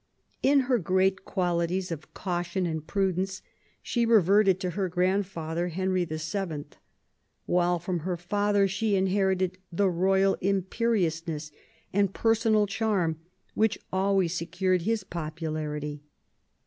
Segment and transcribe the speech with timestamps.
[0.41, 3.43] In her great qualities of caution and prudence
[3.83, 6.65] she reverted to her grandfather, Henry VII.,
[7.45, 11.51] while from her father she inherited the royal imperiousness
[11.93, 13.19] and personal charm
[13.53, 16.01] which always secured his popularity.